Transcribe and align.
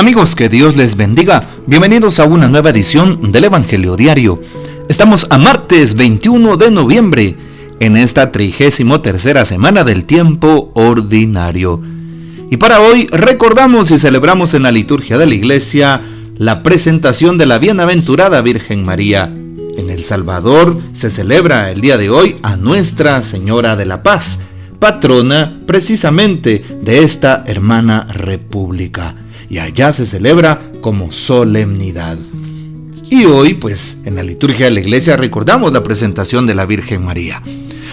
Amigos, 0.00 0.34
que 0.34 0.48
Dios 0.48 0.78
les 0.78 0.96
bendiga. 0.96 1.44
Bienvenidos 1.66 2.20
a 2.20 2.24
una 2.24 2.48
nueva 2.48 2.70
edición 2.70 3.32
del 3.32 3.44
Evangelio 3.44 3.96
Diario. 3.96 4.40
Estamos 4.88 5.26
a 5.28 5.36
martes 5.36 5.94
21 5.94 6.56
de 6.56 6.70
noviembre, 6.70 7.36
en 7.80 7.98
esta 7.98 8.32
trigésimo 8.32 9.02
tercera 9.02 9.44
semana 9.44 9.84
del 9.84 10.06
tiempo 10.06 10.72
ordinario. 10.74 11.82
Y 12.50 12.56
para 12.56 12.80
hoy 12.80 13.08
recordamos 13.12 13.90
y 13.90 13.98
celebramos 13.98 14.54
en 14.54 14.62
la 14.62 14.72
liturgia 14.72 15.18
de 15.18 15.26
la 15.26 15.34
iglesia 15.34 16.00
la 16.38 16.62
presentación 16.62 17.36
de 17.36 17.44
la 17.44 17.58
bienaventurada 17.58 18.40
Virgen 18.40 18.86
María. 18.86 19.24
En 19.24 19.90
El 19.90 20.02
Salvador 20.02 20.78
se 20.94 21.10
celebra 21.10 21.70
el 21.70 21.82
día 21.82 21.98
de 21.98 22.08
hoy 22.08 22.36
a 22.42 22.56
Nuestra 22.56 23.22
Señora 23.22 23.76
de 23.76 23.84
la 23.84 24.02
Paz, 24.02 24.38
patrona 24.78 25.60
precisamente 25.66 26.64
de 26.80 27.04
esta 27.04 27.44
hermana 27.46 28.06
república 28.10 29.19
y 29.50 29.58
allá 29.58 29.92
se 29.92 30.06
celebra 30.06 30.70
como 30.80 31.12
solemnidad. 31.12 32.16
Y 33.10 33.24
hoy, 33.24 33.54
pues, 33.54 33.98
en 34.04 34.14
la 34.14 34.22
liturgia 34.22 34.66
de 34.66 34.70
la 34.70 34.80
iglesia 34.80 35.16
recordamos 35.16 35.72
la 35.72 35.82
presentación 35.82 36.46
de 36.46 36.54
la 36.54 36.64
Virgen 36.64 37.04
María. 37.04 37.42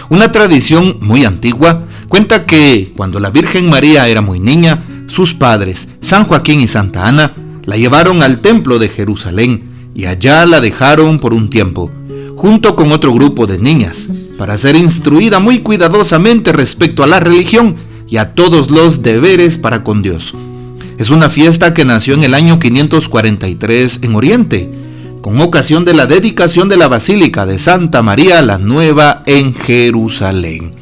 Una 0.08 0.30
tradición 0.30 0.98
muy 1.00 1.24
antigua 1.24 1.86
cuenta 2.08 2.46
que 2.46 2.92
cuando 2.96 3.18
la 3.18 3.30
Virgen 3.30 3.68
María 3.68 4.06
era 4.06 4.22
muy 4.22 4.38
niña, 4.38 4.84
sus 5.08 5.34
padres, 5.34 5.88
San 6.00 6.24
Joaquín 6.24 6.60
y 6.60 6.68
Santa 6.68 7.06
Ana, 7.06 7.34
la 7.64 7.76
llevaron 7.76 8.22
al 8.22 8.40
templo 8.40 8.78
de 8.78 8.88
Jerusalén 8.88 9.90
y 9.94 10.04
allá 10.06 10.46
la 10.46 10.60
dejaron 10.60 11.18
por 11.18 11.34
un 11.34 11.50
tiempo, 11.50 11.90
junto 12.36 12.76
con 12.76 12.92
otro 12.92 13.12
grupo 13.12 13.48
de 13.48 13.58
niñas, 13.58 14.08
para 14.38 14.56
ser 14.56 14.76
instruida 14.76 15.40
muy 15.40 15.62
cuidadosamente 15.62 16.52
respecto 16.52 17.02
a 17.02 17.08
la 17.08 17.18
religión 17.18 17.74
y 18.06 18.18
a 18.18 18.34
todos 18.34 18.70
los 18.70 19.02
deberes 19.02 19.58
para 19.58 19.82
con 19.82 20.02
Dios. 20.02 20.34
Es 20.98 21.10
una 21.10 21.30
fiesta 21.30 21.74
que 21.74 21.84
nació 21.84 22.14
en 22.14 22.24
el 22.24 22.34
año 22.34 22.58
543 22.58 24.00
en 24.02 24.14
Oriente, 24.14 24.70
con 25.20 25.40
ocasión 25.40 25.84
de 25.84 25.94
la 25.94 26.06
dedicación 26.06 26.68
de 26.68 26.76
la 26.76 26.88
Basílica 26.88 27.46
de 27.46 27.58
Santa 27.58 28.02
María 28.02 28.42
la 28.42 28.58
Nueva 28.58 29.22
en 29.26 29.54
Jerusalén. 29.54 30.74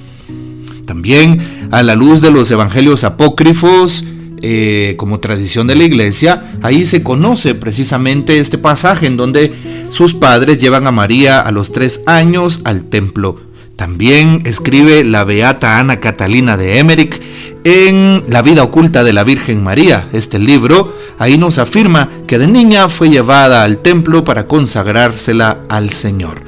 También 0.87 1.69
a 1.71 1.83
la 1.83 1.97
luz 1.97 2.21
de 2.21 2.31
los 2.31 2.51
evangelios 2.51 3.05
apócrifos, 3.05 4.05
eh, 4.43 4.95
como 4.99 5.19
tradición 5.19 5.67
de 5.67 5.77
la 5.77 5.85
iglesia, 5.85 6.59
ahí 6.63 6.85
se 6.85 7.03
conoce 7.03 7.55
precisamente 7.55 8.39
este 8.39 8.59
pasaje 8.59 9.07
en 9.07 9.17
donde 9.17 9.53
sus 9.89 10.15
padres 10.15 10.59
llevan 10.59 10.87
a 10.87 10.93
María 10.93 11.41
a 11.41 11.51
los 11.51 11.73
tres 11.73 12.03
años 12.07 12.61
al 12.65 12.85
templo. 12.85 13.46
También 13.77 14.41
escribe 14.47 15.05
la 15.05 15.25
beata 15.25 15.79
Ana 15.79 16.01
Catalina 16.01 16.57
de 16.57 16.79
Emmerich 16.79 17.21
en 17.65 18.23
La 18.29 18.43
vida 18.43 18.63
oculta 18.63 19.05
de 19.05 19.13
la 19.13 19.25
Virgen 19.25 19.63
María, 19.63 20.09
este 20.13 20.39
libro, 20.39 20.97
ahí 21.19 21.37
nos 21.37 21.59
afirma 21.59 22.11
que 22.27 22.39
de 22.39 22.47
niña 22.47 22.89
fue 22.89 23.11
llevada 23.11 23.65
al 23.65 23.79
templo 23.79 24.23
para 24.25 24.47
consagrársela 24.47 25.59
al 25.69 25.91
Señor. 25.91 26.43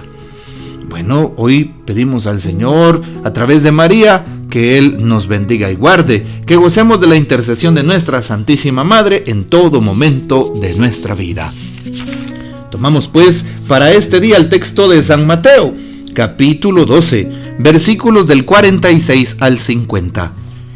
Bueno, 0.88 1.34
hoy 1.36 1.74
pedimos 1.84 2.28
al 2.28 2.40
Señor, 2.40 3.02
a 3.24 3.32
través 3.32 3.64
de 3.64 3.72
María, 3.72 4.24
que 4.48 4.78
Él 4.78 5.08
nos 5.08 5.26
bendiga 5.26 5.70
y 5.70 5.74
guarde, 5.74 6.24
que 6.46 6.56
gocemos 6.56 7.00
de 7.00 7.08
la 7.08 7.16
intercesión 7.16 7.74
de 7.74 7.82
nuestra 7.82 8.22
Santísima 8.22 8.84
Madre 8.84 9.24
en 9.26 9.44
todo 9.44 9.80
momento 9.80 10.54
de 10.60 10.76
nuestra 10.76 11.14
vida. 11.16 11.52
Tomamos 12.70 13.08
pues 13.08 13.44
para 13.66 13.90
este 13.90 14.20
día 14.20 14.36
el 14.36 14.48
texto 14.48 14.88
de 14.88 15.02
San 15.02 15.26
Mateo, 15.26 15.74
capítulo 16.18 16.84
12, 16.84 17.30
versículos 17.60 18.26
del 18.26 18.44
46 18.44 19.36
al 19.38 19.60
50. 19.60 20.32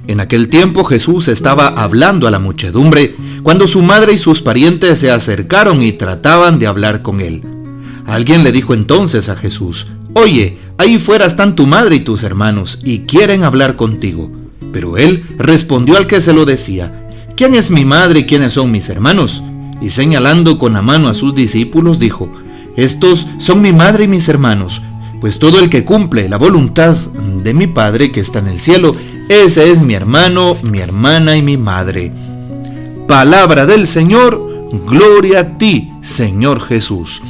En 0.06 0.20
aquel 0.20 0.46
tiempo 0.46 0.84
Jesús 0.84 1.26
estaba 1.26 1.66
hablando 1.66 2.28
a 2.28 2.30
la 2.30 2.38
muchedumbre 2.38 3.16
cuando 3.42 3.66
su 3.66 3.82
madre 3.82 4.12
y 4.12 4.18
sus 4.18 4.40
parientes 4.40 5.00
se 5.00 5.10
acercaron 5.10 5.82
y 5.82 5.94
trataban 5.94 6.60
de 6.60 6.68
hablar 6.68 7.02
con 7.02 7.20
él. 7.20 7.42
Alguien 8.06 8.44
le 8.44 8.52
dijo 8.52 8.72
entonces 8.72 9.28
a 9.28 9.34
Jesús, 9.34 9.88
Oye, 10.14 10.58
ahí 10.78 11.00
fuera 11.00 11.26
están 11.26 11.56
tu 11.56 11.66
madre 11.66 11.96
y 11.96 12.00
tus 12.00 12.22
hermanos 12.22 12.78
y 12.84 13.00
quieren 13.00 13.42
hablar 13.42 13.74
contigo. 13.74 14.30
Pero 14.72 14.96
él 14.96 15.24
respondió 15.38 15.96
al 15.96 16.06
que 16.06 16.20
se 16.20 16.32
lo 16.32 16.44
decía, 16.44 17.08
¿quién 17.36 17.56
es 17.56 17.68
mi 17.68 17.84
madre 17.84 18.20
y 18.20 18.26
quiénes 18.26 18.52
son 18.52 18.70
mis 18.70 18.88
hermanos? 18.88 19.42
Y 19.80 19.90
señalando 19.90 20.60
con 20.60 20.74
la 20.74 20.82
mano 20.82 21.08
a 21.08 21.14
sus 21.14 21.34
discípulos 21.34 21.98
dijo, 21.98 22.32
Estos 22.76 23.26
son 23.40 23.60
mi 23.60 23.72
madre 23.72 24.04
y 24.04 24.08
mis 24.08 24.28
hermanos, 24.28 24.82
pues 25.22 25.38
todo 25.38 25.60
el 25.60 25.70
que 25.70 25.84
cumple 25.84 26.28
la 26.28 26.36
voluntad 26.36 26.96
de 26.96 27.54
mi 27.54 27.68
Padre 27.68 28.10
que 28.10 28.18
está 28.18 28.40
en 28.40 28.48
el 28.48 28.58
cielo, 28.58 28.96
ese 29.28 29.70
es 29.70 29.80
mi 29.80 29.94
hermano, 29.94 30.56
mi 30.64 30.80
hermana 30.80 31.36
y 31.36 31.42
mi 31.42 31.56
madre. 31.56 32.10
Palabra 33.06 33.64
del 33.64 33.86
Señor, 33.86 34.68
gloria 34.84 35.38
a 35.38 35.58
ti, 35.58 35.92
Señor 36.02 36.60
Jesús. 36.60 37.22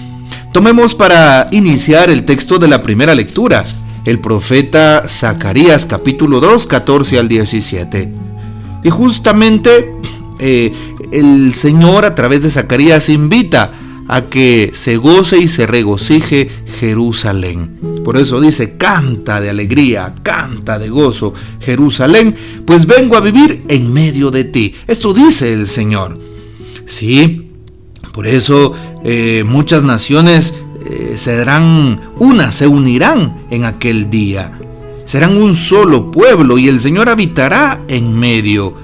Tomemos 0.54 0.94
para 0.94 1.48
iniciar 1.50 2.08
el 2.08 2.24
texto 2.24 2.58
de 2.58 2.68
la 2.68 2.82
primera 2.82 3.14
lectura, 3.14 3.66
el 4.06 4.20
profeta 4.20 5.02
Zacarías 5.06 5.84
capítulo 5.84 6.40
2, 6.40 6.66
14 6.66 7.18
al 7.18 7.28
17. 7.28 8.10
Y 8.84 8.88
justamente 8.88 9.92
eh, 10.38 10.72
el 11.12 11.52
Señor 11.52 12.06
a 12.06 12.14
través 12.14 12.40
de 12.40 12.48
Zacarías 12.48 13.10
invita 13.10 13.81
a 14.12 14.20
que 14.20 14.72
se 14.74 14.98
goce 14.98 15.38
y 15.38 15.48
se 15.48 15.66
regocije 15.66 16.46
Jerusalén. 16.78 17.78
Por 18.04 18.18
eso 18.18 18.42
dice, 18.42 18.76
canta 18.76 19.40
de 19.40 19.48
alegría, 19.48 20.14
canta 20.22 20.78
de 20.78 20.90
gozo 20.90 21.32
Jerusalén, 21.60 22.36
pues 22.66 22.84
vengo 22.84 23.16
a 23.16 23.22
vivir 23.22 23.62
en 23.68 23.90
medio 23.90 24.30
de 24.30 24.44
ti. 24.44 24.74
Esto 24.86 25.14
dice 25.14 25.54
el 25.54 25.66
Señor. 25.66 26.20
Sí, 26.84 27.52
por 28.12 28.26
eso 28.26 28.74
eh, 29.02 29.44
muchas 29.46 29.82
naciones 29.82 30.56
eh, 30.84 31.14
serán 31.16 32.10
una, 32.18 32.52
se 32.52 32.66
unirán 32.66 33.46
en 33.50 33.64
aquel 33.64 34.10
día. 34.10 34.58
Serán 35.06 35.38
un 35.38 35.54
solo 35.54 36.10
pueblo 36.10 36.58
y 36.58 36.68
el 36.68 36.80
Señor 36.80 37.08
habitará 37.08 37.80
en 37.88 38.12
medio. 38.12 38.76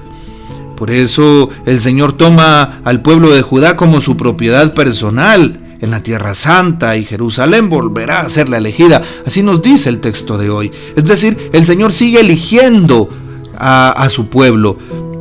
Por 0.79 0.91
eso 0.91 1.49
el 1.65 1.81
Señor 1.81 2.13
toma 2.13 2.79
al 2.85 3.01
pueblo 3.01 3.31
de 3.31 3.41
Judá 3.41 3.75
como 3.75 3.99
su 3.99 4.15
propiedad 4.15 4.73
personal 4.73 5.59
en 5.81 5.91
la 5.91 6.01
tierra 6.01 6.35
santa 6.35 6.95
y 6.95 7.03
Jerusalén 7.03 7.67
volverá 7.67 8.21
a 8.21 8.29
ser 8.29 8.47
la 8.47 8.57
elegida. 8.57 9.03
Así 9.25 9.43
nos 9.43 9.61
dice 9.61 9.89
el 9.89 9.99
texto 9.99 10.37
de 10.37 10.49
hoy. 10.49 10.71
Es 10.95 11.03
decir, 11.03 11.49
el 11.51 11.65
Señor 11.65 11.91
sigue 11.91 12.21
eligiendo 12.21 13.09
a, 13.57 14.07
su 14.09 14.29
pueblo, 14.29 14.77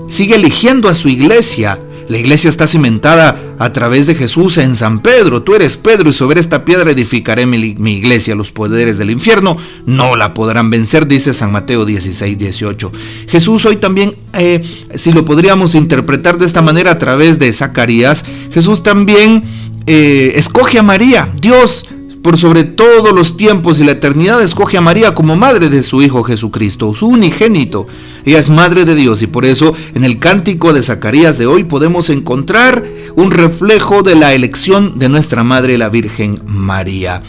sigue 0.09 0.37
eligiendo 0.37 0.89
a 0.89 0.95
su 0.95 1.09
iglesia 1.09 1.81
la 2.09 2.19
iglesia 2.19 2.49
está 2.49 2.67
cimentada 2.67 3.55
a 3.59 3.73
través 3.73 4.07
de 4.07 4.15
Jesús 4.15 4.59
en 4.59 4.77
San 4.77 5.01
Pedro. 5.01 5.43
Tú 5.43 5.55
eres 5.55 5.77
Pedro 5.77 6.09
y 6.11 6.13
sobre 6.13 6.41
esta 6.41 6.65
piedra 6.65 6.91
edificaré 6.91 7.47
mi, 7.47 7.59
iglesia. 7.93 8.35
Los 8.35 8.51
poderes 8.51 8.99
del 8.99 9.11
infierno 9.11 9.57
no 9.85 10.17
la 10.17 10.35
podrán 10.35 10.71
vencer, 10.71 11.07
dice 11.07 11.35
San 11.35 11.53
Mateo 11.53 11.85
16, 11.85 12.39
18. 12.39 12.93
Jesús 13.29 13.67
hoy 13.67 13.77
también, 13.77 14.17
eh, 14.33 14.63
si 14.95 15.13
lo 15.13 15.25
podríamos 15.25 15.75
interpretar 15.75 16.39
de 16.39 16.47
esta 16.47 16.63
manera 16.63 16.93
a 16.93 16.99
través 16.99 17.39
de 17.39 17.53
Zacarías, 17.53 18.25
Jesús 18.53 18.83
también 18.83 19.45
eh, 19.87 20.33
escoge 20.37 20.79
a 20.79 20.83
María. 20.83 21.29
Dios 21.41 21.87
por 22.23 22.39
sobre 22.39 22.65
todos 22.65 23.12
los 23.12 23.37
tiempos 23.37 23.79
y 23.81 23.84
la 23.84 23.93
eternidad 23.93 24.43
escoge 24.43 24.77
a 24.77 24.81
María 24.81 25.15
como 25.15 25.37
madre 25.37 25.69
de 25.69 25.83
su 25.83 26.03
Hijo 26.03 26.23
Jesucristo, 26.23 26.95
su 26.95 27.09
unigénito. 27.09 27.87
Ella 28.25 28.39
es 28.39 28.51
madre 28.51 28.84
de 28.84 28.95
Dios 28.95 29.23
y 29.23 29.27
por 29.27 29.45
eso 29.45 29.75
en 29.95 30.05
el 30.05 30.19
cántico 30.19 30.73
de 30.73 30.83
Zacarías 30.83 31.39
de 31.39 31.47
hoy 31.47 31.65
podemos 31.65 32.11
encontrar 32.11 32.84
un 33.17 33.31
reflejo 33.31 34.03
de 34.03 34.15
la 34.15 34.34
elección 34.34 34.99
de 34.99 35.09
nuestra 35.09 35.45
Madre 35.45 35.78
la 35.78 35.89
Virgen 35.89 36.41
María. 36.47 37.23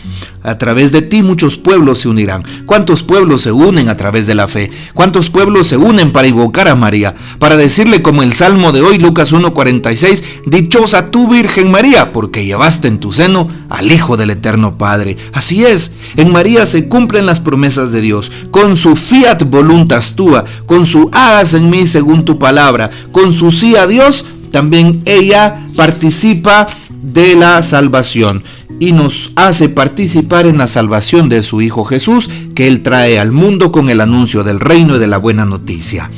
A 0.50 0.58
través 0.58 0.92
de 0.92 1.04
ti 1.04 1.22
muchos 1.22 1.58
pueblos 1.58 2.00
se 2.00 2.08
unirán. 2.08 2.44
¿Cuántos 2.66 3.04
pueblos 3.04 3.44
se 3.44 3.52
unen 3.52 3.88
a 3.88 3.98
través 3.98 4.26
de 4.26 4.34
la 4.34 4.48
fe? 4.48 4.72
¿Cuántos 4.96 5.30
pueblos 5.30 5.68
se 5.68 5.78
unen 5.78 6.12
para 6.12 6.28
invocar 6.28 6.68
a 6.68 6.75
María? 6.75 7.13
Para 7.38 7.56
decirle 7.56 8.01
como 8.01 8.24
el 8.24 8.34
Salmo 8.34 8.72
de 8.72 8.81
hoy, 8.81 8.98
Lucas 8.98 9.31
1.46, 9.31 10.24
Dichosa 10.48 11.12
tú 11.12 11.28
Virgen 11.28 11.69
María, 11.69 12.12
porque 12.12 12.46
llevaste 12.46 12.88
en 12.88 13.00
tu 13.00 13.12
seno 13.12 13.48
al 13.69 13.92
Hijo 13.92 14.18
del 14.18 14.31
Eterno 14.31 14.75
Padre. 14.75 15.18
Así 15.34 15.63
es, 15.66 15.92
en 16.18 16.31
María 16.31 16.66
se 16.66 16.90
cumplen 16.90 17.28
las 17.28 17.40
promesas 17.40 17.92
de 17.92 18.01
Dios. 18.01 18.31
Con 18.50 18.75
su 18.75 18.96
fiat 18.96 19.44
voluntas 19.44 20.16
tua, 20.16 20.46
con 20.66 20.88
su 20.88 21.12
hagas 21.12 21.54
en 21.54 21.69
mí 21.69 21.86
según 21.86 22.25
tu 22.25 22.40
palabra, 22.40 22.90
con 23.12 23.36
su 23.36 23.51
sí 23.51 23.75
a 23.75 23.86
Dios, 23.86 24.25
también 24.51 25.04
ella 25.06 25.68
participa 25.75 26.66
de 26.90 27.36
la 27.36 27.62
salvación 27.62 28.44
y 28.80 28.94
nos 28.94 29.31
hace 29.36 29.70
participar 29.70 30.48
en 30.48 30.58
la 30.58 30.68
salvación 30.68 31.30
de 31.30 31.44
su 31.44 31.62
Hijo 31.62 31.86
Jesús 31.86 32.30
que 32.56 32.68
Él 32.68 32.81
trae 32.81 33.20
al 33.20 33.31
mundo 33.31 33.72
con 33.72 33.90
el 33.90 34.02
anuncio 34.02 34.44
del 34.44 34.60
reino 34.60 34.96
y 34.96 35.00
de 35.00 35.08
la 35.08 35.18
buena 35.18 35.46
noticia. 35.46 36.10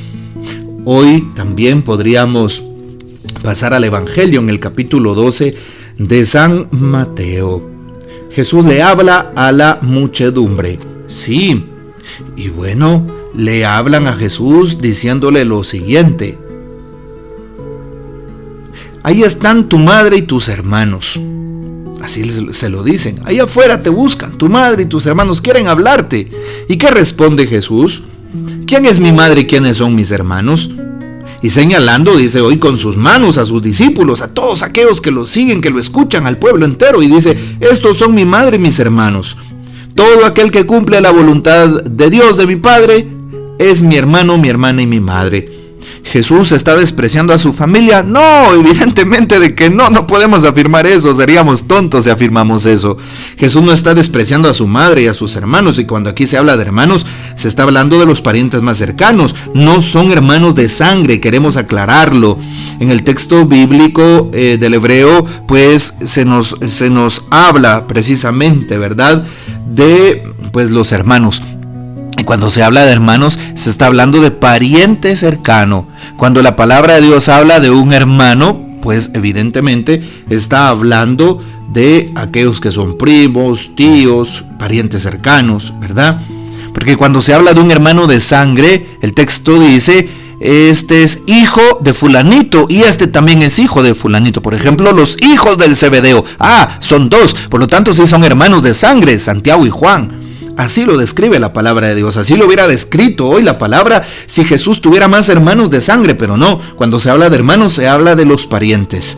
Hoy 0.86 1.28
también 1.36 1.81
podríamos 1.81 2.63
pasar 3.44 3.74
al 3.74 3.84
Evangelio 3.84 4.40
en 4.40 4.50
el 4.50 4.60
capítulo 4.60 5.16
12 5.16 5.56
de 5.98 6.25
San 6.25 6.68
Mateo. 6.72 7.69
Jesús 8.31 8.66
le 8.66 8.81
habla 8.81 9.31
a 9.36 9.52
la 9.52 9.80
muchedumbre. 9.81 10.80
Sí, 11.07 11.66
y 12.36 12.50
bueno, 12.50 13.06
le 13.36 13.66
hablan 13.66 14.07
a 14.07 14.14
Jesús 14.14 14.80
diciéndole 14.80 15.46
lo 15.46 15.64
siguiente. 15.64 16.38
ahí 19.04 19.24
están 19.24 19.68
tu 19.68 19.80
madre 19.80 20.18
y 20.18 20.22
tus 20.22 20.48
hermanos. 20.48 21.19
Así 22.01 22.24
se 22.51 22.69
lo 22.69 22.83
dicen. 22.83 23.19
Ahí 23.25 23.39
afuera 23.39 23.81
te 23.81 23.89
buscan. 23.89 24.38
Tu 24.38 24.50
madre 24.50 24.83
y 24.83 24.86
tus 24.88 25.06
hermanos 25.06 25.42
quieren 25.42 25.68
hablarte. 25.68 26.30
¿Y 26.68 26.77
qué 26.77 26.89
responde 26.89 27.48
Jesús? 27.48 28.03
¿Quién 28.65 28.86
es 28.86 29.00
mi 29.00 29.12
madre 29.12 29.42
y 29.42 29.45
quiénes 29.45 29.77
son 29.77 29.95
mis 29.95 30.12
hermanos? 30.12 30.69
Y 31.44 31.50
señalando, 31.50 32.15
dice 32.15 32.39
hoy 32.39 32.59
con 32.59 32.77
sus 32.77 32.98
manos 32.98 33.38
a 33.38 33.45
sus 33.45 33.62
discípulos, 33.62 34.21
a 34.21 34.27
todos 34.27 34.62
aquellos 34.62 35.01
que 35.01 35.09
lo 35.12 35.25
siguen, 35.25 35.62
que 35.62 35.71
lo 35.71 35.80
escuchan, 35.80 36.27
al 36.27 36.38
pueblo 36.38 36.65
entero, 36.65 37.01
y 37.01 37.07
dice, 37.07 37.36
estos 37.59 37.98
son 37.98 38.13
mi 38.13 38.25
madre 38.25 38.57
y 38.57 38.59
mis 38.59 38.80
hermanos. 38.80 39.38
Todo 39.95 40.25
aquel 40.25 40.51
que 40.51 40.65
cumple 40.65 41.01
la 41.01 41.12
voluntad 41.12 41.81
de 41.83 42.09
Dios, 42.09 42.38
de 42.38 42.47
mi 42.47 42.56
Padre, 42.56 43.07
es 43.57 43.81
mi 43.81 43.95
hermano, 43.95 44.38
mi 44.38 44.50
hermana 44.50 44.83
y 44.83 44.88
mi 44.88 45.00
madre. 45.00 45.61
Jesús 46.04 46.52
está 46.52 46.76
despreciando 46.76 47.34
a 47.34 47.38
su 47.38 47.54
familia. 47.54 48.04
No, 48.04 48.54
evidentemente 48.54 49.40
de 49.40 49.56
que 49.56 49.70
no, 49.70 49.90
no 49.90 50.08
podemos 50.08 50.44
afirmar 50.44 50.88
eso, 50.88 51.14
seríamos 51.14 51.64
tontos 51.64 52.04
si 52.04 52.10
afirmamos 52.10 52.66
eso. 52.66 52.98
Jesús 53.38 53.62
no 53.62 53.72
está 53.72 53.94
despreciando 53.94 54.50
a 54.50 54.54
su 54.54 54.68
madre 54.68 55.04
y 55.04 55.08
a 55.08 55.14
sus 55.14 55.36
hermanos, 55.36 55.78
y 55.80 55.86
cuando 55.86 56.10
aquí 56.10 56.28
se 56.28 56.38
habla 56.38 56.58
de 56.58 56.64
hermanos, 56.64 57.06
se 57.36 57.48
está 57.48 57.64
hablando 57.64 58.00
de 58.00 58.06
los 58.06 58.22
parientes 58.22 58.62
más 58.62 58.78
cercanos, 58.78 59.36
no 59.54 59.82
son 59.82 60.12
hermanos 60.12 60.56
de 60.56 60.70
sangre, 60.70 61.22
queremos 61.22 61.58
aclararlo. 61.58 62.38
En 62.80 62.92
el 62.92 63.04
texto 63.04 63.46
bíblico 63.46 64.32
eh, 64.34 64.58
del 64.60 64.74
hebreo, 64.74 65.24
pues 65.48 65.96
se 66.04 66.26
nos, 66.26 66.58
se 66.68 66.90
nos 66.90 67.24
habla 67.30 67.88
precisamente, 67.88 68.78
¿verdad? 68.78 69.26
De 69.68 70.24
pues 70.52 70.70
los 70.70 70.92
hermanos. 70.92 71.42
Y 72.21 72.23
cuando 72.23 72.51
se 72.51 72.62
habla 72.62 72.85
de 72.85 72.91
hermanos, 72.91 73.39
se 73.56 73.71
está 73.71 73.88
hablando 73.88 74.21
de 74.21 74.29
pariente 74.29 75.15
cercano. 75.15 75.88
Cuando 76.18 76.44
la 76.44 76.56
palabra 76.56 76.94
de 76.94 77.01
Dios 77.01 77.29
habla 77.29 77.59
de 77.59 77.71
un 77.71 77.94
hermano, 77.94 78.63
pues 78.79 79.09
evidentemente 79.15 80.03
está 80.29 80.68
hablando 80.68 81.44
de 81.73 82.12
aquellos 82.13 82.62
que 82.62 82.71
son 82.71 82.95
primos, 82.95 83.71
tíos, 83.75 84.44
parientes 84.59 85.01
cercanos, 85.01 85.73
¿verdad? 85.79 86.21
Porque 86.75 86.95
cuando 86.95 87.23
se 87.23 87.33
habla 87.33 87.56
de 87.56 87.62
un 87.62 87.71
hermano 87.71 88.06
de 88.06 88.21
sangre, 88.21 89.00
el 89.01 89.15
texto 89.15 89.59
dice, 89.59 90.07
este 90.39 91.03
es 91.03 91.21
hijo 91.25 91.79
de 91.81 91.95
fulanito 91.95 92.68
y 92.69 92.81
este 92.83 93.07
también 93.07 93.41
es 93.41 93.57
hijo 93.57 93.81
de 93.81 93.95
fulanito. 93.95 94.44
Por 94.44 94.53
ejemplo, 94.53 94.91
los 94.91 95.18
hijos 95.23 95.57
del 95.57 95.75
Cebedeo. 95.75 96.23
Ah, 96.38 96.77
son 96.81 97.09
dos, 97.09 97.33
por 97.50 97.59
lo 97.59 97.65
tanto 97.65 97.94
sí 97.94 98.06
son 98.06 98.23
hermanos 98.23 98.62
de 98.62 98.75
sangre, 98.75 99.18
Santiago 99.18 99.65
y 99.65 99.71
Juan. 99.71 100.20
Así 100.57 100.86
lo 100.86 100.98
describe 100.98 101.39
la 101.39 101.53
palabra 101.53 101.88
de 101.88 101.95
Dios, 101.95 102.18
así 102.18 102.36
lo 102.36 102.45
hubiera 102.45 102.68
descrito 102.68 103.27
hoy 103.27 103.42
la 103.42 103.57
palabra 103.57 104.06
si 104.25 104.44
Jesús 104.44 104.81
tuviera 104.81 105.07
más 105.07 105.30
hermanos 105.30 105.69
de 105.69 105.81
sangre, 105.81 106.15
pero 106.15 106.38
no, 106.38 106.59
cuando 106.75 107.00
se 107.00 107.09
habla 107.09 107.30
de 107.30 107.38
hermanos 107.38 107.74
se 107.74 107.88
habla 107.88 108.15
de 108.15 108.25
los 108.25 108.48
parientes, 108.48 109.18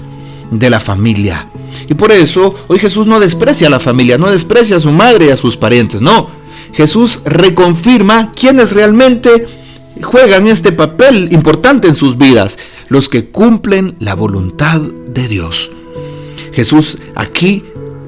de 0.51 0.69
la 0.69 0.79
familia. 0.79 1.49
Y 1.89 1.95
por 1.95 2.11
eso 2.11 2.55
hoy 2.67 2.79
Jesús 2.79 3.07
no 3.07 3.19
desprecia 3.19 3.67
a 3.67 3.71
la 3.71 3.79
familia, 3.79 4.17
no 4.17 4.29
desprecia 4.29 4.77
a 4.77 4.79
su 4.79 4.91
madre 4.91 5.27
y 5.27 5.29
a 5.31 5.37
sus 5.37 5.57
parientes, 5.57 6.01
no. 6.01 6.29
Jesús 6.73 7.21
reconfirma 7.25 8.31
quienes 8.33 8.71
realmente 8.71 9.47
juegan 10.01 10.47
este 10.47 10.71
papel 10.71 11.29
importante 11.31 11.87
en 11.87 11.95
sus 11.95 12.17
vidas, 12.17 12.57
los 12.89 13.09
que 13.09 13.29
cumplen 13.29 13.95
la 13.99 14.15
voluntad 14.15 14.81
de 14.81 15.27
Dios. 15.27 15.71
Jesús 16.53 16.97
aquí, 17.15 17.63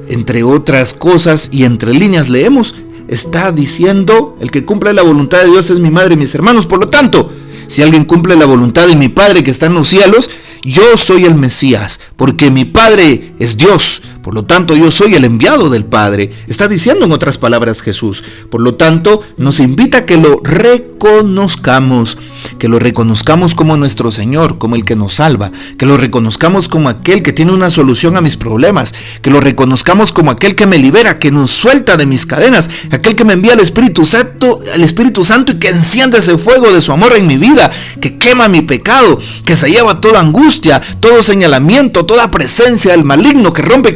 entre 0.07 0.43
otras 0.43 0.93
cosas 0.93 1.49
y 1.51 1.65
entre 1.65 1.93
líneas 1.93 2.29
leemos, 2.29 2.75
está 3.07 3.51
diciendo, 3.51 4.35
el 4.39 4.51
que 4.51 4.65
cumple 4.65 4.93
la 4.93 5.03
voluntad 5.03 5.41
de 5.41 5.49
Dios 5.49 5.69
es 5.69 5.79
mi 5.79 5.89
madre 5.89 6.15
y 6.15 6.17
mis 6.17 6.33
hermanos. 6.35 6.65
Por 6.65 6.79
lo 6.79 6.87
tanto, 6.87 7.31
si 7.67 7.81
alguien 7.81 8.05
cumple 8.05 8.35
la 8.35 8.45
voluntad 8.45 8.87
de 8.87 8.95
mi 8.95 9.09
Padre 9.09 9.43
que 9.43 9.51
está 9.51 9.67
en 9.67 9.73
los 9.73 9.89
cielos, 9.89 10.29
yo 10.63 10.97
soy 10.97 11.25
el 11.25 11.35
Mesías, 11.35 11.99
porque 12.15 12.49
mi 12.49 12.65
Padre 12.65 13.33
es 13.39 13.57
Dios, 13.57 14.01
por 14.25 14.33
lo 14.33 14.43
tanto, 14.43 14.75
yo 14.75 14.89
soy 14.89 15.13
el 15.13 15.23
enviado 15.23 15.69
del 15.69 15.85
Padre. 15.85 16.31
Está 16.47 16.67
diciendo 16.67 17.05
en 17.05 17.11
otras 17.11 17.37
palabras 17.37 17.83
Jesús. 17.83 18.23
Por 18.49 18.59
lo 18.59 18.73
tanto, 18.73 19.21
nos 19.37 19.59
invita 19.59 19.99
a 19.99 20.05
que 20.07 20.17
lo 20.17 20.39
reconozcamos, 20.41 22.17
que 22.57 22.67
lo 22.67 22.79
reconozcamos 22.79 23.53
como 23.53 23.77
nuestro 23.77 24.11
Señor, 24.11 24.57
como 24.57 24.75
el 24.75 24.83
que 24.83 24.95
nos 24.95 25.13
salva, 25.13 25.51
que 25.77 25.85
lo 25.85 25.95
reconozcamos 25.95 26.67
como 26.67 26.89
aquel 26.89 27.21
que 27.21 27.33
tiene 27.33 27.51
una 27.51 27.69
solución 27.69 28.17
a 28.17 28.21
mis 28.21 28.35
problemas, 28.35 28.95
que 29.21 29.29
lo 29.29 29.41
reconozcamos 29.41 30.11
como 30.11 30.31
aquel 30.31 30.55
que 30.55 30.65
me 30.65 30.79
libera, 30.79 31.19
que 31.19 31.29
nos 31.29 31.51
suelta 31.51 31.95
de 31.95 32.07
mis 32.07 32.25
cadenas, 32.25 32.71
aquel 32.89 33.13
que 33.13 33.25
me 33.25 33.33
envía 33.33 33.53
el 33.53 33.59
Espíritu 33.59 34.07
Santo, 34.07 34.59
el 34.73 34.81
Espíritu 34.81 35.23
Santo 35.23 35.51
y 35.51 35.59
que 35.59 35.69
enciende 35.69 36.17
ese 36.17 36.39
fuego 36.39 36.73
de 36.73 36.81
su 36.81 36.91
amor 36.91 37.15
en 37.15 37.27
mi 37.27 37.37
vida, 37.37 37.69
que 38.01 38.17
quema 38.17 38.47
mi 38.47 38.61
pecado, 38.61 39.19
que 39.45 39.55
se 39.55 39.69
lleva 39.69 40.01
toda 40.01 40.19
angustia, 40.19 40.81
todo 40.99 41.21
señalamiento, 41.21 42.07
toda 42.07 42.31
presencia 42.31 42.93
del 42.93 43.03
maligno, 43.03 43.53
que 43.53 43.61
rompe 43.61 43.93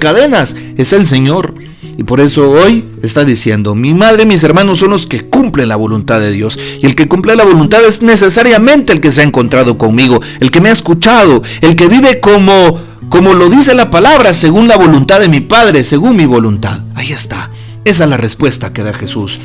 es 0.77 0.93
el 0.93 1.05
Señor. 1.05 1.53
Y 1.97 2.03
por 2.03 2.19
eso 2.21 2.49
hoy 2.49 2.85
está 3.03 3.25
diciendo, 3.25 3.75
mi 3.75 3.93
madre 3.93 4.23
y 4.23 4.25
mis 4.25 4.43
hermanos 4.43 4.79
son 4.79 4.91
los 4.91 5.07
que 5.07 5.25
cumplen 5.25 5.69
la 5.69 5.75
voluntad 5.75 6.19
de 6.19 6.31
Dios. 6.31 6.57
Y 6.81 6.85
el 6.85 6.95
que 6.95 7.07
cumple 7.07 7.35
la 7.35 7.43
voluntad 7.43 7.83
es 7.85 8.01
necesariamente 8.01 8.93
el 8.93 9.01
que 9.01 9.11
se 9.11 9.21
ha 9.21 9.25
encontrado 9.25 9.77
conmigo, 9.77 10.21
el 10.39 10.51
que 10.51 10.61
me 10.61 10.69
ha 10.69 10.73
escuchado, 10.73 11.41
el 11.61 11.75
que 11.75 11.87
vive 11.87 12.19
como, 12.19 12.79
como 13.09 13.33
lo 13.33 13.49
dice 13.49 13.75
la 13.75 13.89
palabra, 13.89 14.33
según 14.33 14.67
la 14.67 14.77
voluntad 14.77 15.19
de 15.19 15.29
mi 15.29 15.41
Padre, 15.41 15.83
según 15.83 16.15
mi 16.15 16.25
voluntad. 16.25 16.81
Ahí 16.95 17.11
está. 17.11 17.51
Esa 17.83 18.03
es 18.03 18.09
la 18.09 18.17
respuesta 18.17 18.71
que 18.71 18.83
da 18.83 18.93
Jesús. 18.93 19.39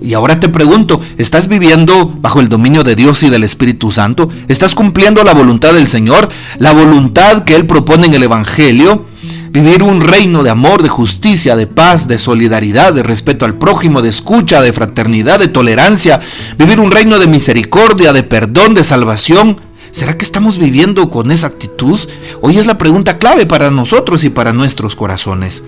Y 0.00 0.14
ahora 0.14 0.38
te 0.38 0.48
pregunto, 0.48 1.00
¿estás 1.16 1.48
viviendo 1.48 2.14
bajo 2.20 2.40
el 2.40 2.48
dominio 2.48 2.84
de 2.84 2.94
Dios 2.94 3.22
y 3.22 3.30
del 3.30 3.44
Espíritu 3.44 3.90
Santo? 3.90 4.28
¿Estás 4.46 4.74
cumpliendo 4.74 5.24
la 5.24 5.34
voluntad 5.34 5.74
del 5.74 5.88
Señor? 5.88 6.28
¿La 6.58 6.72
voluntad 6.72 7.44
que 7.44 7.56
Él 7.56 7.66
propone 7.66 8.06
en 8.06 8.14
el 8.14 8.22
Evangelio? 8.22 9.06
Vivir 9.50 9.82
un 9.82 10.00
reino 10.00 10.42
de 10.42 10.50
amor, 10.50 10.82
de 10.82 10.88
justicia, 10.88 11.56
de 11.56 11.66
paz, 11.66 12.06
de 12.06 12.18
solidaridad, 12.18 12.92
de 12.92 13.02
respeto 13.02 13.44
al 13.44 13.54
prójimo, 13.54 14.02
de 14.02 14.10
escucha, 14.10 14.60
de 14.60 14.72
fraternidad, 14.72 15.40
de 15.40 15.48
tolerancia. 15.48 16.20
Vivir 16.58 16.80
un 16.80 16.90
reino 16.90 17.18
de 17.18 17.26
misericordia, 17.26 18.12
de 18.12 18.22
perdón, 18.22 18.74
de 18.74 18.84
salvación. 18.84 19.60
¿Será 19.90 20.18
que 20.18 20.24
estamos 20.24 20.58
viviendo 20.58 21.10
con 21.10 21.30
esa 21.30 21.46
actitud? 21.46 21.98
Hoy 22.42 22.58
es 22.58 22.66
la 22.66 22.78
pregunta 22.78 23.18
clave 23.18 23.46
para 23.46 23.70
nosotros 23.70 24.22
y 24.24 24.30
para 24.30 24.52
nuestros 24.52 24.94
corazones. 24.94 25.64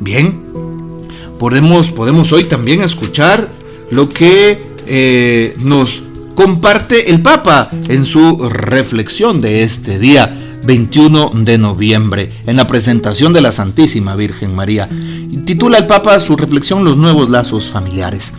Bien, 0.00 0.40
podemos, 1.38 1.90
podemos 1.90 2.32
hoy 2.32 2.44
también 2.44 2.82
escuchar 2.82 3.48
lo 3.90 4.08
que 4.08 4.74
eh, 4.86 5.54
nos 5.58 6.02
comparte 6.34 7.10
el 7.10 7.20
Papa 7.20 7.70
en 7.88 8.04
su 8.04 8.48
reflexión 8.48 9.40
de 9.40 9.62
este 9.62 9.98
día. 9.98 10.49
21 10.64 11.32
de 11.34 11.58
noviembre, 11.58 12.32
en 12.46 12.56
la 12.56 12.66
presentación 12.66 13.32
de 13.32 13.40
la 13.40 13.52
Santísima 13.52 14.14
Virgen 14.16 14.54
María. 14.54 14.88
Titula 15.44 15.78
el 15.78 15.86
Papa 15.86 16.18
su 16.20 16.36
reflexión 16.36 16.84
Los 16.84 16.96
nuevos 16.96 17.28
lazos 17.30 17.70
familiares. 17.70 18.34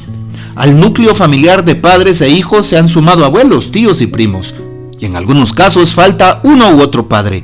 Al 0.55 0.79
núcleo 0.79 1.15
familiar 1.15 1.65
de 1.65 1.75
padres 1.75 2.21
e 2.21 2.29
hijos 2.29 2.67
se 2.67 2.77
han 2.77 2.89
sumado 2.89 3.25
abuelos, 3.25 3.71
tíos 3.71 4.01
y 4.01 4.07
primos, 4.07 4.53
y 4.99 5.05
en 5.05 5.15
algunos 5.15 5.53
casos 5.53 5.93
falta 5.93 6.41
uno 6.43 6.69
u 6.75 6.81
otro 6.81 7.07
padre. 7.07 7.43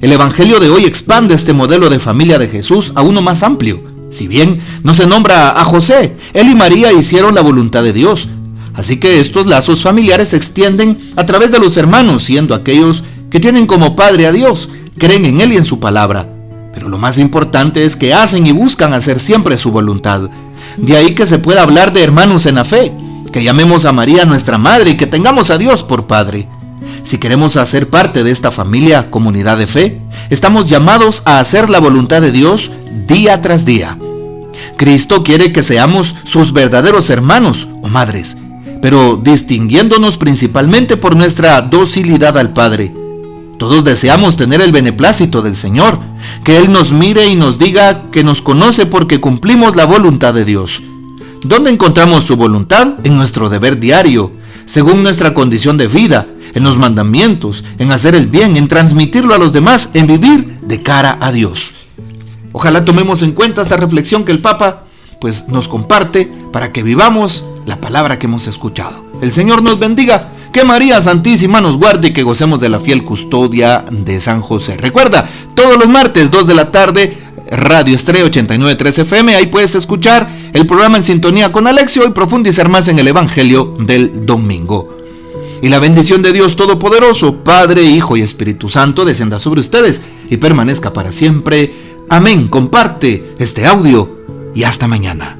El 0.00 0.12
Evangelio 0.12 0.60
de 0.60 0.70
hoy 0.70 0.84
expande 0.84 1.34
este 1.34 1.52
modelo 1.52 1.88
de 1.88 1.98
familia 1.98 2.38
de 2.38 2.48
Jesús 2.48 2.92
a 2.94 3.02
uno 3.02 3.22
más 3.22 3.42
amplio. 3.42 3.82
Si 4.10 4.28
bien 4.28 4.60
no 4.82 4.94
se 4.94 5.06
nombra 5.06 5.60
a 5.60 5.64
José, 5.64 6.16
él 6.32 6.48
y 6.48 6.54
María 6.54 6.92
hicieron 6.92 7.34
la 7.34 7.40
voluntad 7.40 7.82
de 7.82 7.92
Dios. 7.92 8.28
Así 8.74 8.98
que 8.98 9.20
estos 9.20 9.46
lazos 9.46 9.82
familiares 9.82 10.30
se 10.30 10.36
extienden 10.36 11.12
a 11.16 11.26
través 11.26 11.50
de 11.50 11.58
los 11.58 11.76
hermanos, 11.76 12.22
siendo 12.22 12.54
aquellos 12.54 13.04
que 13.34 13.40
tienen 13.40 13.66
como 13.66 13.96
Padre 13.96 14.28
a 14.28 14.32
Dios, 14.32 14.70
creen 14.96 15.26
en 15.26 15.40
Él 15.40 15.52
y 15.54 15.56
en 15.56 15.64
su 15.64 15.80
palabra. 15.80 16.30
Pero 16.72 16.88
lo 16.88 16.98
más 16.98 17.18
importante 17.18 17.84
es 17.84 17.96
que 17.96 18.14
hacen 18.14 18.46
y 18.46 18.52
buscan 18.52 18.92
hacer 18.92 19.18
siempre 19.18 19.58
su 19.58 19.72
voluntad. 19.72 20.30
De 20.76 20.96
ahí 20.96 21.16
que 21.16 21.26
se 21.26 21.40
pueda 21.40 21.62
hablar 21.62 21.92
de 21.92 22.04
hermanos 22.04 22.46
en 22.46 22.54
la 22.54 22.64
fe, 22.64 22.92
que 23.32 23.42
llamemos 23.42 23.86
a 23.86 23.92
María 23.92 24.24
nuestra 24.24 24.56
Madre 24.56 24.90
y 24.90 24.96
que 24.96 25.08
tengamos 25.08 25.50
a 25.50 25.58
Dios 25.58 25.82
por 25.82 26.06
Padre. 26.06 26.46
Si 27.02 27.18
queremos 27.18 27.56
hacer 27.56 27.90
parte 27.90 28.22
de 28.22 28.30
esta 28.30 28.52
familia, 28.52 29.10
comunidad 29.10 29.58
de 29.58 29.66
fe, 29.66 30.00
estamos 30.30 30.68
llamados 30.68 31.24
a 31.24 31.40
hacer 31.40 31.70
la 31.70 31.80
voluntad 31.80 32.22
de 32.22 32.30
Dios 32.30 32.70
día 33.08 33.42
tras 33.42 33.64
día. 33.64 33.98
Cristo 34.76 35.24
quiere 35.24 35.52
que 35.52 35.64
seamos 35.64 36.14
sus 36.22 36.52
verdaderos 36.52 37.10
hermanos 37.10 37.66
o 37.82 37.88
madres, 37.88 38.36
pero 38.80 39.16
distinguiéndonos 39.16 40.18
principalmente 40.18 40.96
por 40.96 41.16
nuestra 41.16 41.60
docilidad 41.62 42.38
al 42.38 42.52
Padre 42.52 42.94
todos 43.58 43.84
deseamos 43.84 44.36
tener 44.36 44.60
el 44.60 44.72
beneplácito 44.72 45.42
del 45.42 45.56
Señor, 45.56 46.00
que 46.44 46.58
Él 46.58 46.72
nos 46.72 46.92
mire 46.92 47.26
y 47.26 47.36
nos 47.36 47.58
diga 47.58 48.10
que 48.10 48.24
nos 48.24 48.42
conoce 48.42 48.86
porque 48.86 49.20
cumplimos 49.20 49.76
la 49.76 49.84
voluntad 49.84 50.34
de 50.34 50.44
Dios. 50.44 50.82
¿Dónde 51.42 51.70
encontramos 51.70 52.24
su 52.24 52.36
voluntad? 52.36 52.94
En 53.04 53.16
nuestro 53.16 53.48
deber 53.48 53.78
diario, 53.78 54.32
según 54.64 55.02
nuestra 55.02 55.34
condición 55.34 55.76
de 55.76 55.88
vida, 55.88 56.26
en 56.54 56.64
los 56.64 56.78
mandamientos, 56.78 57.64
en 57.78 57.92
hacer 57.92 58.14
el 58.14 58.26
bien, 58.26 58.56
en 58.56 58.68
transmitirlo 58.68 59.34
a 59.34 59.38
los 59.38 59.52
demás, 59.52 59.90
en 59.94 60.06
vivir 60.06 60.58
de 60.62 60.82
cara 60.82 61.18
a 61.20 61.32
Dios. 61.32 61.72
Ojalá 62.52 62.84
tomemos 62.84 63.22
en 63.22 63.32
cuenta 63.32 63.62
esta 63.62 63.76
reflexión 63.76 64.24
que 64.24 64.32
el 64.32 64.40
Papa 64.40 64.84
pues 65.20 65.48
nos 65.48 65.68
comparte 65.68 66.30
para 66.52 66.72
que 66.72 66.82
vivamos 66.82 67.44
la 67.66 67.80
palabra 67.80 68.18
que 68.18 68.26
hemos 68.26 68.46
escuchado. 68.46 69.04
El 69.20 69.32
Señor 69.32 69.62
nos 69.62 69.78
bendiga 69.78 70.28
Que 70.54 70.62
María 70.62 71.00
Santísima 71.00 71.60
nos 71.60 71.76
guarde 71.76 72.08
y 72.08 72.12
que 72.12 72.22
gocemos 72.22 72.60
de 72.60 72.68
la 72.68 72.78
fiel 72.78 73.02
custodia 73.02 73.84
de 73.90 74.20
San 74.20 74.40
José. 74.40 74.76
Recuerda, 74.76 75.28
todos 75.56 75.76
los 75.76 75.88
martes, 75.88 76.30
2 76.30 76.46
de 76.46 76.54
la 76.54 76.70
tarde, 76.70 77.18
Radio 77.50 77.96
Estrella 77.96 78.24
89.3 78.26 79.00
FM. 79.00 79.34
Ahí 79.34 79.46
puedes 79.46 79.74
escuchar 79.74 80.30
el 80.52 80.64
programa 80.64 80.96
en 80.96 81.02
sintonía 81.02 81.50
con 81.50 81.66
Alexio 81.66 82.06
y 82.06 82.10
profundizar 82.10 82.68
más 82.68 82.86
en 82.86 83.00
el 83.00 83.08
Evangelio 83.08 83.74
del 83.80 84.24
domingo. 84.24 84.96
Y 85.60 85.70
la 85.70 85.80
bendición 85.80 86.22
de 86.22 86.32
Dios 86.32 86.54
Todopoderoso, 86.54 87.42
Padre, 87.42 87.82
Hijo 87.82 88.16
y 88.16 88.22
Espíritu 88.22 88.68
Santo, 88.68 89.04
descienda 89.04 89.40
sobre 89.40 89.58
ustedes 89.58 90.02
y 90.30 90.36
permanezca 90.36 90.92
para 90.92 91.10
siempre. 91.10 91.74
Amén. 92.08 92.46
Comparte 92.46 93.34
este 93.40 93.66
audio 93.66 94.24
y 94.54 94.62
hasta 94.62 94.86
mañana. 94.86 95.36